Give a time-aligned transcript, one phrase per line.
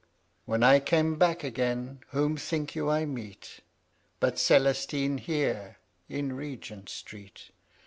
[0.45, 3.59] When I came back again, whom, think you, I meet
[4.19, 5.77] But Celestine, here,
[6.09, 7.51] in Regent Street?